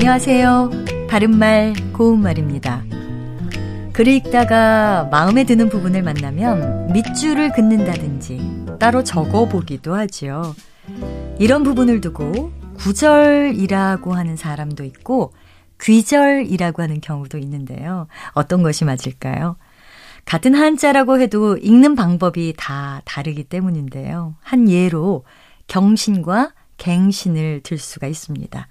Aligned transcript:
안녕하세요. 0.00 0.70
바른말, 1.10 1.74
고운말입니다. 1.92 2.84
글을 3.92 4.14
읽다가 4.14 5.06
마음에 5.10 5.44
드는 5.44 5.68
부분을 5.68 6.02
만나면 6.02 6.90
밑줄을 6.94 7.52
긋는다든지 7.52 8.78
따로 8.80 9.04
적어 9.04 9.46
보기도 9.46 9.94
하지요. 9.94 10.54
이런 11.38 11.64
부분을 11.64 12.00
두고 12.00 12.50
구절이라고 12.78 14.14
하는 14.14 14.36
사람도 14.36 14.84
있고 14.84 15.34
귀절이라고 15.82 16.82
하는 16.82 17.02
경우도 17.02 17.36
있는데요. 17.36 18.06
어떤 18.32 18.62
것이 18.62 18.86
맞을까요? 18.86 19.56
같은 20.24 20.54
한자라고 20.54 21.20
해도 21.20 21.58
읽는 21.58 21.94
방법이 21.94 22.54
다 22.56 23.02
다르기 23.04 23.44
때문인데요. 23.44 24.34
한 24.40 24.70
예로 24.70 25.26
경신과 25.66 26.54
갱신을 26.78 27.60
들 27.64 27.76
수가 27.76 28.06
있습니다. 28.06 28.66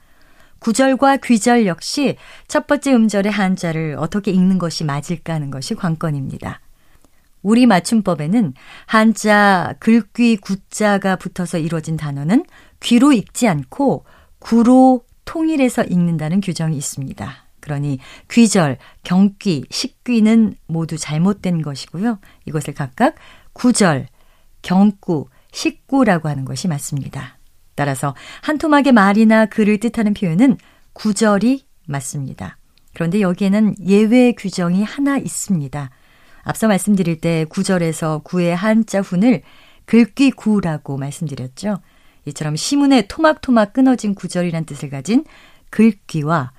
구절과 0.59 1.17
귀절 1.17 1.65
역시 1.65 2.15
첫 2.47 2.67
번째 2.67 2.93
음절의 2.93 3.31
한자를 3.31 3.95
어떻게 3.97 4.31
읽는 4.31 4.57
것이 4.57 4.83
맞을까 4.83 5.33
하는 5.33 5.51
것이 5.51 5.75
관건입니다. 5.75 6.59
우리 7.41 7.65
맞춤법에는 7.65 8.53
한자 8.85 9.73
글귀 9.79 10.37
구자가 10.37 11.15
붙어서 11.15 11.57
이루어진 11.57 11.95
단어는 11.95 12.45
귀로 12.81 13.13
읽지 13.13 13.47
않고 13.47 14.05
구로 14.39 15.03
통일해서 15.25 15.83
읽는다는 15.83 16.41
규정이 16.41 16.75
있습니다. 16.75 17.45
그러니 17.61 17.99
귀절, 18.29 18.77
경귀, 19.03 19.65
식귀는 19.69 20.55
모두 20.67 20.97
잘못된 20.97 21.61
것이고요. 21.61 22.19
이것을 22.45 22.73
각각 22.73 23.15
구절, 23.53 24.07
경구, 24.61 25.29
식구라고 25.51 26.29
하는 26.29 26.45
것이 26.45 26.67
맞습니다. 26.67 27.38
따라서 27.79 28.13
한 28.41 28.57
토막의 28.57 28.91
말이나 28.91 29.45
글을 29.45 29.77
뜻하는 29.77 30.13
표현은 30.13 30.57
구절이 30.91 31.63
맞습니다. 31.87 32.57
그런데 32.93 33.21
여기에는 33.21 33.75
예외 33.87 34.33
규정이 34.33 34.83
하나 34.83 35.17
있습니다. 35.17 35.89
앞서 36.43 36.67
말씀드릴 36.67 37.21
때 37.21 37.45
구절에서 37.47 38.19
구의 38.25 38.53
한자 38.53 38.99
훈을 38.99 39.43
글귀 39.85 40.31
구라고 40.31 40.97
말씀드렸죠. 40.97 41.79
이처럼 42.25 42.57
시문에 42.57 43.07
토막토막 43.07 43.71
끊어진 43.71 44.13
구절이란 44.13 44.65
뜻을 44.65 44.89
가진 44.89 45.23
글귀와 45.69 46.51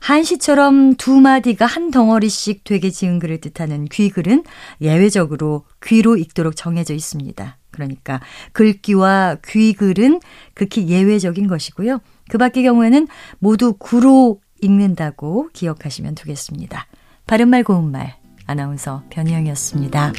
한시처럼 0.00 0.94
두 0.94 1.20
마디가 1.20 1.66
한 1.66 1.90
덩어리씩 1.90 2.64
되게 2.64 2.88
지은 2.88 3.18
글을 3.18 3.42
뜻하는 3.42 3.84
귀글은 3.84 4.44
예외적으로 4.80 5.66
귀로 5.84 6.16
읽도록 6.16 6.56
정해져 6.56 6.94
있습니다. 6.94 7.58
그러니까 7.74 8.20
글귀와 8.52 9.38
귀글은 9.44 10.20
극히 10.54 10.88
예외적인 10.88 11.48
것이고요. 11.48 12.00
그 12.30 12.38
밖의 12.38 12.62
경우에는 12.62 13.08
모두 13.38 13.74
구로 13.78 14.40
읽는다고 14.62 15.48
기억하시면 15.52 16.14
되겠습니다. 16.14 16.86
바른말 17.26 17.64
고운말 17.64 18.16
아나운서 18.46 19.02
변희영이었습니다. 19.10 20.12